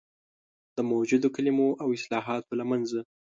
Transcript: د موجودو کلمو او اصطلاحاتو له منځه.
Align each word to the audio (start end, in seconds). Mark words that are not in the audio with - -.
د 0.75 0.77
موجودو 0.91 1.27
کلمو 1.35 1.69
او 1.81 1.87
اصطلاحاتو 1.95 2.57
له 2.59 2.65
منځه. 2.71 2.99